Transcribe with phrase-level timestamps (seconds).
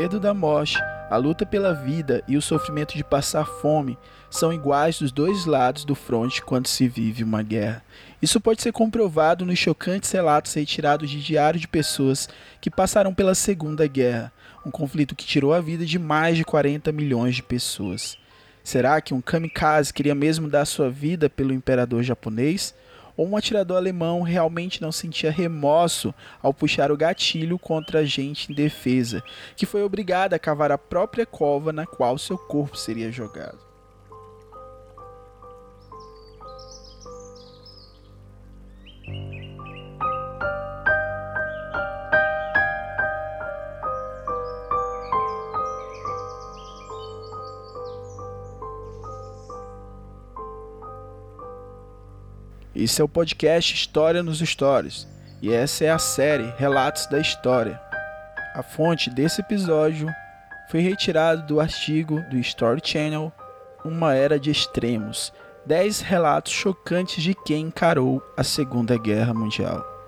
[0.00, 0.78] Medo da morte,
[1.10, 3.98] a luta pela vida e o sofrimento de passar fome
[4.30, 7.84] são iguais dos dois lados do fronte quando se vive uma guerra.
[8.22, 12.30] Isso pode ser comprovado nos chocantes relatos retirados de diários de pessoas
[12.62, 14.32] que passaram pela Segunda Guerra,
[14.64, 18.16] um conflito que tirou a vida de mais de 40 milhões de pessoas.
[18.64, 22.74] Será que um kamikaze queria mesmo dar sua vida pelo imperador japonês?
[23.20, 28.50] Ou um atirador alemão realmente não sentia remorso ao puxar o gatilho contra a gente
[28.50, 29.22] indefesa,
[29.54, 33.69] que foi obrigada a cavar a própria cova na qual seu corpo seria jogado.
[52.80, 55.06] Esse é o podcast História nos Stories
[55.42, 57.78] e essa é a série Relatos da História.
[58.54, 60.08] A fonte desse episódio
[60.70, 63.30] foi retirada do artigo do Story Channel
[63.84, 65.30] Uma Era de Extremos
[65.66, 69.99] 10 relatos chocantes de quem encarou a Segunda Guerra Mundial.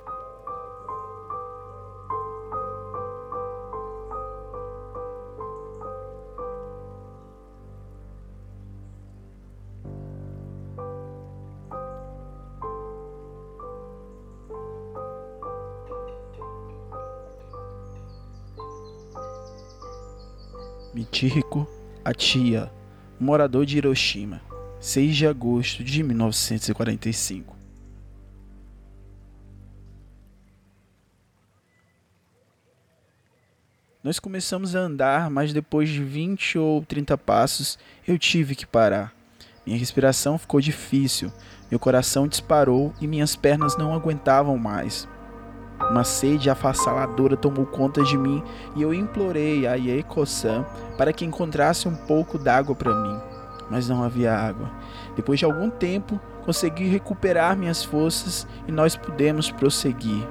[20.94, 21.66] Michihiko
[22.04, 22.70] Atia,
[23.18, 24.42] morador de Hiroshima,
[24.78, 27.56] 6 de agosto de 1945.
[34.04, 39.14] Nós começamos a andar, mas depois de 20 ou 30 passos eu tive que parar.
[39.64, 41.32] Minha respiração ficou difícil,
[41.70, 45.08] meu coração disparou e minhas pernas não aguentavam mais.
[45.90, 48.42] Uma sede afassaladora tomou conta de mim
[48.74, 50.64] e eu implorei a Yeiko-san
[50.96, 53.18] para que encontrasse um pouco d'água para mim,
[53.70, 54.70] mas não havia água.
[55.16, 60.26] Depois de algum tempo, consegui recuperar minhas forças e nós pudemos prosseguir.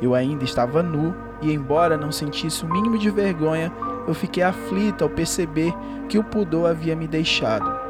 [0.00, 3.72] Eu ainda estava nu e, embora não sentisse o mínimo de vergonha,
[4.06, 5.74] eu fiquei aflito ao perceber
[6.08, 7.87] que o pudor havia me deixado.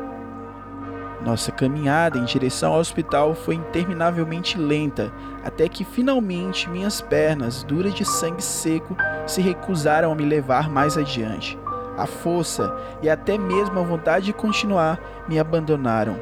[1.29, 5.13] Nossa caminhada em direção ao hospital foi interminavelmente lenta,
[5.45, 8.97] até que finalmente minhas pernas, duras de sangue seco,
[9.27, 11.59] se recusaram a me levar mais adiante.
[11.99, 16.19] A força e até mesmo a vontade de continuar me abandonaram.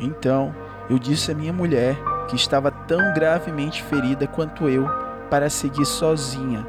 [0.00, 0.54] Então,
[0.88, 1.94] eu disse à minha mulher,
[2.26, 4.88] que estava tão gravemente ferida quanto eu,
[5.28, 6.66] para seguir sozinha.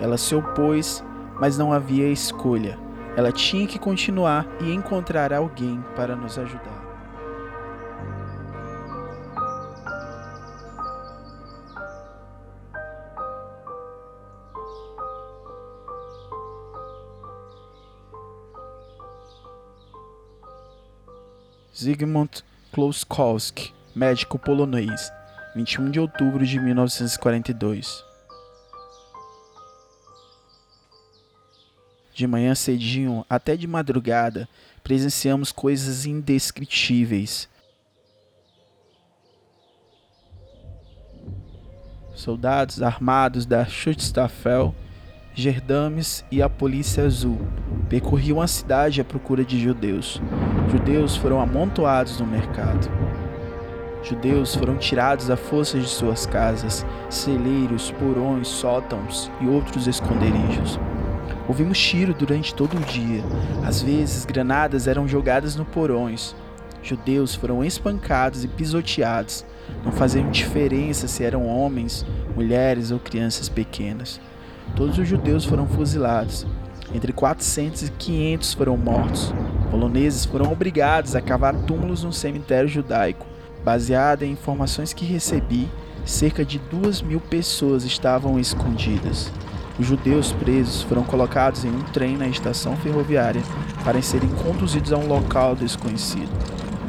[0.00, 1.04] Ela se opôs,
[1.40, 2.76] mas não havia escolha.
[3.16, 6.75] Ela tinha que continuar e encontrar alguém para nos ajudar.
[21.78, 22.42] Zygmunt
[22.72, 25.12] Kloskowski, médico polonês,
[25.54, 28.02] 21 de outubro de 1942.
[32.14, 34.48] De manhã cedinho até de madrugada,
[34.82, 37.46] presenciamos coisas indescritíveis.
[42.14, 44.74] Soldados armados da Schutzstaffel
[45.38, 47.38] Gerdames e a Polícia Azul
[47.90, 50.18] percorriam a cidade à procura de judeus.
[50.70, 52.90] Judeus foram amontoados no mercado.
[54.02, 60.80] Judeus foram tirados à força de suas casas, celeiros, porões, sótãos e outros esconderijos.
[61.46, 63.22] Ouvimos tiro durante todo o dia.
[63.62, 66.34] Às vezes, granadas eram jogadas no porões.
[66.82, 69.44] Judeus foram espancados e pisoteados.
[69.84, 74.18] Não faziam diferença se eram homens, mulheres ou crianças pequenas.
[74.74, 76.46] Todos os judeus foram fuzilados.
[76.94, 79.32] Entre 400 e 500 foram mortos.
[79.70, 83.26] Poloneses foram obrigados a cavar túmulos no cemitério judaico.
[83.64, 85.68] Baseada em informações que recebi,
[86.04, 89.32] cerca de 2 mil pessoas estavam escondidas.
[89.78, 93.42] Os judeus presos foram colocados em um trem na estação ferroviária
[93.84, 96.30] para serem conduzidos a um local desconhecido.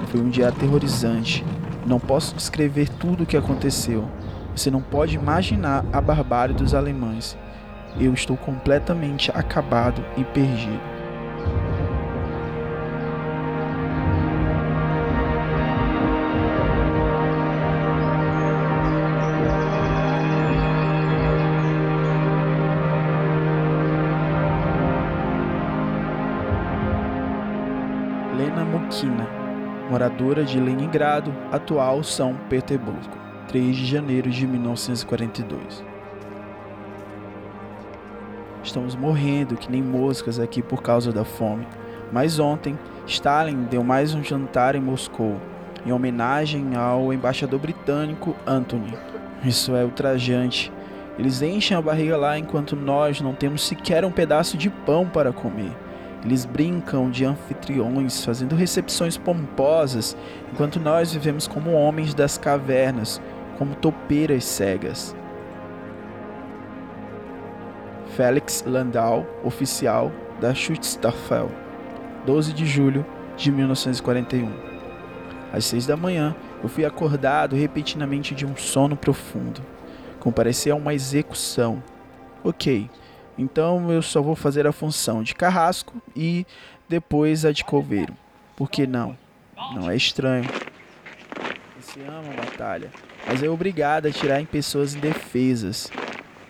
[0.09, 1.43] Foi um dia aterrorizante.
[1.85, 4.05] Não posso descrever tudo o que aconteceu.
[4.55, 7.37] Você não pode imaginar a barbárie dos alemães
[7.99, 10.79] eu estou completamente acabado e perdido.
[28.37, 29.27] Lena Mukina,
[29.89, 33.17] moradora de Leningrado, atual São Petersburgo,
[33.47, 35.96] 3 de janeiro de 1942.
[38.67, 41.65] Estamos morrendo que nem moscas aqui por causa da fome.
[42.11, 42.77] Mas ontem,
[43.07, 45.37] Stalin deu mais um jantar em Moscou,
[45.85, 48.93] em homenagem ao embaixador britânico Anthony.
[49.41, 50.69] Isso é ultrajante.
[51.17, 55.31] Eles enchem a barriga lá enquanto nós não temos sequer um pedaço de pão para
[55.31, 55.71] comer.
[56.25, 60.17] Eles brincam de anfitriões, fazendo recepções pomposas,
[60.51, 63.21] enquanto nós vivemos como homens das cavernas,
[63.57, 65.15] como topeiras cegas.
[68.17, 70.11] Felix Landau, oficial
[70.41, 71.51] da Schutzstaffel,
[72.25, 73.05] 12 de julho
[73.35, 74.51] de 1941.
[75.53, 79.61] Às seis da manhã, eu fui acordado repentinamente de um sono profundo.
[80.19, 81.83] Comparecia a uma execução.
[82.43, 82.89] Ok,
[83.37, 86.43] então eu só vou fazer a função de carrasco e
[86.89, 88.15] depois a de coveiro.
[88.55, 89.15] Por que não?
[89.75, 90.49] Não é estranho.
[91.79, 92.89] Você ama batalha,
[93.27, 95.91] mas é obrigado a atirar em pessoas indefesas.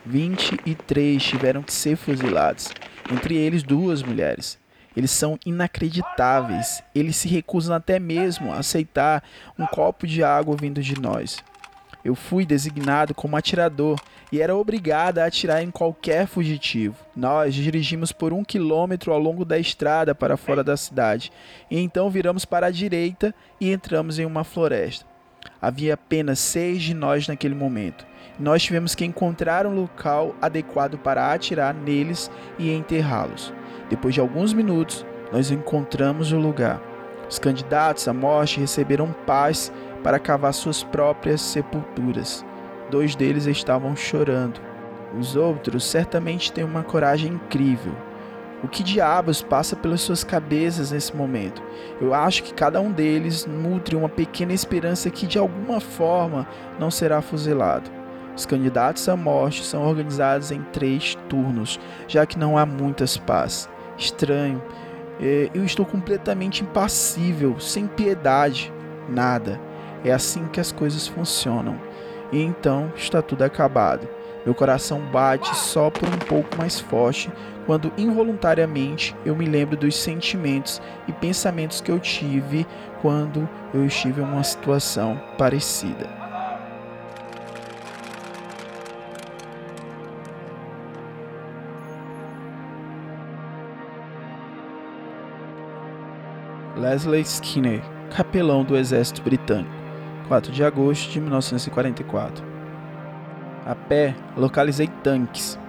[0.08, 2.70] 23 tiveram que ser fuzilados,
[3.12, 4.58] entre eles duas mulheres.
[4.96, 6.82] Eles são inacreditáveis.
[6.96, 9.24] Eles se recusam até mesmo a aceitar
[9.60, 11.38] um copo de água vindo de nós.
[12.04, 14.00] Eu fui designado como atirador
[14.32, 16.96] e era obrigado a atirar em qualquer fugitivo.
[17.16, 21.32] Nós dirigimos por um quilômetro ao longo da estrada para fora da cidade,
[21.70, 25.06] e então viramos para a direita e entramos em uma floresta.
[25.62, 28.06] Havia apenas seis de nós naquele momento.
[28.40, 32.30] Nós tivemos que encontrar um local adequado para atirar neles
[32.60, 33.52] e enterrá-los.
[33.90, 36.80] Depois de alguns minutos, nós encontramos o lugar.
[37.28, 39.72] Os candidatos à morte receberam paz
[40.04, 42.46] para cavar suas próprias sepulturas.
[42.92, 44.62] Dois deles estavam chorando.
[45.18, 47.94] Os outros certamente têm uma coragem incrível.
[48.64, 51.62] O que diabos passa pelas suas cabeças nesse momento?
[52.00, 56.48] Eu acho que cada um deles nutre uma pequena esperança que de alguma forma
[56.80, 57.97] não será fuzilado.
[58.38, 63.68] Os candidatos à morte são organizados em três turnos, já que não há muitas paz.
[63.98, 64.62] Estranho.
[65.20, 68.72] É, eu estou completamente impassível, sem piedade,
[69.10, 69.60] nada.
[70.06, 71.82] É assim que as coisas funcionam.
[72.32, 74.08] E então está tudo acabado.
[74.46, 77.32] Meu coração bate só por um pouco mais forte
[77.66, 82.68] quando involuntariamente eu me lembro dos sentimentos e pensamentos que eu tive
[83.02, 86.27] quando eu estive em uma situação parecida.
[96.88, 97.82] Leslie Skinner,
[98.16, 99.76] capelão do Exército Britânico.
[100.30, 102.46] 4 de agosto de 1944.
[103.66, 105.60] A pé, localizei tanques,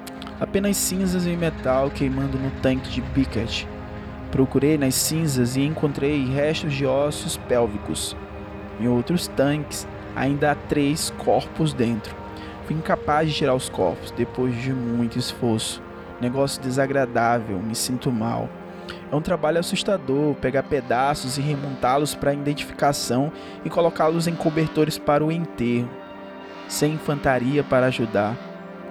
[0.41, 3.67] apenas cinzas em metal queimando no tanque de Pickett.
[4.31, 8.17] Procurei nas cinzas e encontrei restos de ossos pélvicos.
[8.81, 12.15] Em outros tanques, ainda há três corpos dentro.
[12.65, 15.83] Fui incapaz de tirar os corpos depois de muito esforço.
[16.21, 18.49] Negócio desagradável, me sinto mal.
[19.11, 23.33] É um trabalho assustador pegar pedaços e remontá-los para identificação
[23.65, 25.89] e colocá-los em cobertores para o enterro,
[26.69, 28.37] sem infantaria para ajudar.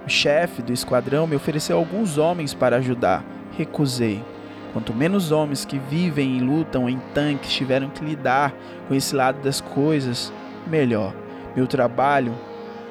[0.06, 3.24] O chefe do esquadrão me ofereceu alguns homens para ajudar.
[3.58, 4.24] Recusei.
[4.72, 8.54] Quanto menos homens que vivem e lutam em tanques tiveram que lidar
[8.88, 10.32] com esse lado das coisas,
[10.66, 11.13] melhor.
[11.56, 12.34] Meu trabalho,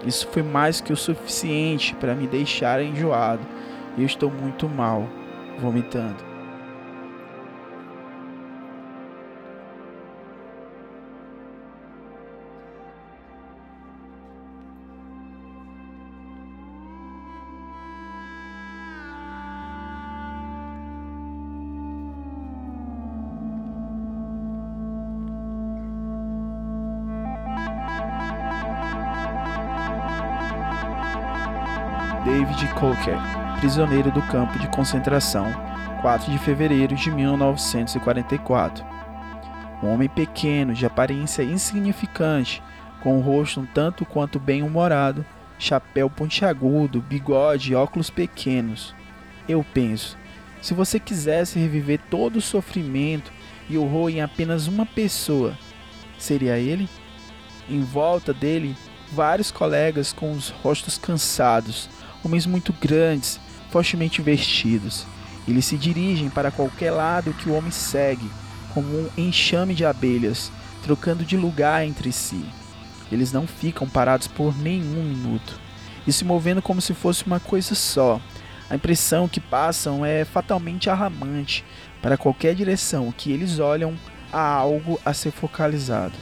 [0.04, 3.46] isso foi mais que o suficiente para me deixar enjoado.
[3.96, 5.08] Eu estou muito mal,
[5.58, 6.35] vomitando.
[32.26, 33.16] David Coker,
[33.60, 35.46] prisioneiro do campo de concentração,
[36.02, 38.84] 4 de fevereiro de 1944.
[39.80, 42.60] Um homem pequeno, de aparência insignificante,
[43.00, 45.24] com o rosto um tanto quanto bem-humorado,
[45.56, 48.92] chapéu pontiagudo, bigode e óculos pequenos.
[49.48, 50.18] Eu penso,
[50.60, 53.30] se você quisesse reviver todo o sofrimento
[53.70, 55.56] e horror em apenas uma pessoa,
[56.18, 56.88] seria ele?
[57.70, 58.76] Em volta dele,
[59.12, 61.88] vários colegas com os rostos cansados,
[62.26, 63.40] homens muito grandes,
[63.70, 65.06] fortemente vestidos.
[65.48, 68.28] Eles se dirigem para qualquer lado que o homem segue,
[68.74, 70.50] como um enxame de abelhas,
[70.82, 72.44] trocando de lugar entre si.
[73.10, 75.58] Eles não ficam parados por nenhum minuto,
[76.06, 78.20] e se movendo como se fosse uma coisa só.
[78.68, 81.64] A impressão que passam é fatalmente arramante.
[82.02, 83.94] Para qualquer direção que eles olham,
[84.32, 86.14] há algo a ser focalizado.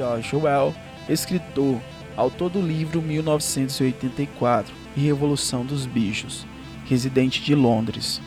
[0.00, 0.74] George Orwell,
[1.10, 1.78] escritor,
[2.16, 6.46] autor do livro 1984 e Revolução dos Bichos,
[6.86, 8.18] residente de Londres.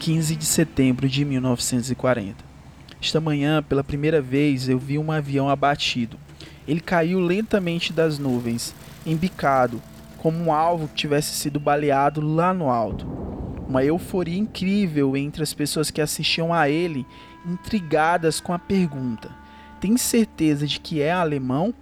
[0.00, 2.44] 15 de setembro de 1940.
[3.00, 6.18] Esta manhã, pela primeira vez, eu vi um avião abatido.
[6.66, 8.74] Ele caiu lentamente das nuvens,
[9.06, 9.80] embicado,
[10.18, 13.06] como um alvo que tivesse sido baleado lá no alto.
[13.68, 17.06] Uma euforia incrível entre as pessoas que assistiam a ele,
[17.46, 19.43] intrigadas com a pergunta:
[19.84, 21.74] Tem certeza de que é alemão?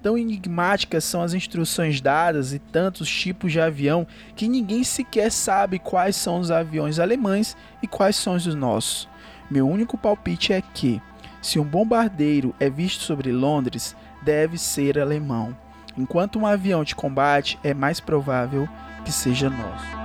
[0.00, 5.78] Tão enigmáticas são as instruções dadas e tantos tipos de avião que ninguém sequer sabe
[5.78, 9.06] quais são os aviões alemães e quais são os nossos.
[9.50, 10.98] Meu único palpite é que,
[11.42, 15.54] se um bombardeiro é visto sobre Londres, deve ser alemão,
[15.94, 18.66] enquanto um avião de combate é mais provável
[19.04, 20.01] que seja nosso.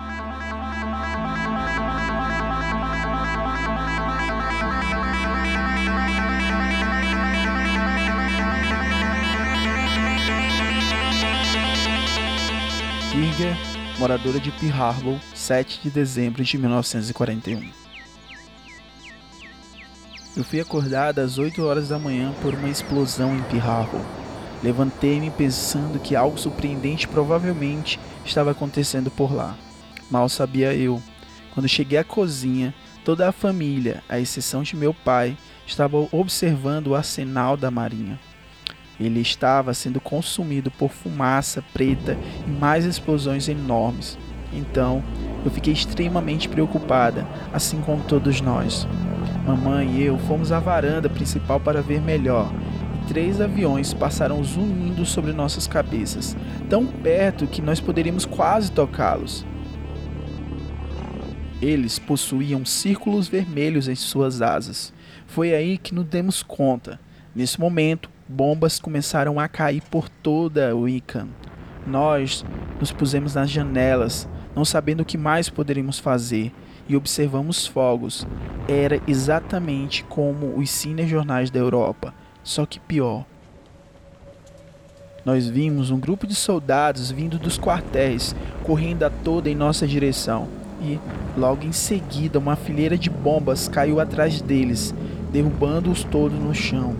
[13.37, 13.55] Birger,
[13.99, 17.69] moradora de Pearl Harbor, 7 de dezembro de 1941.
[20.35, 24.01] Eu fui acordada às 8 horas da manhã por uma explosão em Pearl Harbor.
[24.63, 29.55] Levantei-me pensando que algo surpreendente provavelmente estava acontecendo por lá.
[30.09, 30.99] Mal sabia eu.
[31.53, 32.73] Quando cheguei à cozinha,
[33.05, 38.19] toda a família, à exceção de meu pai, estava observando o arsenal da marinha.
[38.99, 44.17] Ele estava sendo consumido por fumaça preta e mais explosões enormes.
[44.51, 45.03] Então,
[45.45, 48.87] eu fiquei extremamente preocupada, assim como todos nós.
[49.45, 52.51] Mamãe e eu fomos à varanda principal para ver melhor,
[52.95, 56.35] e três aviões passaram zunindo sobre nossas cabeças,
[56.69, 59.45] tão perto que nós poderíamos quase tocá-los.
[61.61, 64.93] Eles possuíam círculos vermelhos em suas asas.
[65.25, 66.99] Foi aí que nos demos conta.
[67.35, 71.27] Nesse momento, bombas começaram a cair por toda Wiccan.
[71.85, 72.43] Nós
[72.79, 76.51] nos pusemos nas janelas, não sabendo o que mais poderíamos fazer,
[76.89, 78.27] e observamos fogos.
[78.67, 83.25] Era exatamente como os cinejornais da Europa, só que pior.
[85.23, 90.47] Nós vimos um grupo de soldados vindo dos quartéis, correndo a toda em nossa direção,
[90.81, 90.99] e,
[91.37, 94.93] logo em seguida, uma fileira de bombas caiu atrás deles,
[95.31, 96.95] derrubando-os todos no chão.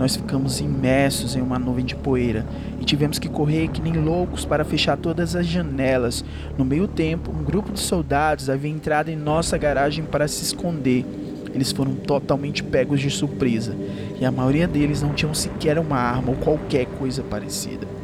[0.00, 2.46] Nós ficamos imersos em uma nuvem de poeira
[2.80, 6.24] e tivemos que correr que nem loucos para fechar todas as janelas.
[6.56, 11.04] No meio tempo, um grupo de soldados havia entrado em nossa garagem para se esconder.
[11.52, 13.76] Eles foram totalmente pegos de surpresa
[14.18, 17.99] e a maioria deles não tinham sequer uma arma ou qualquer coisa parecida.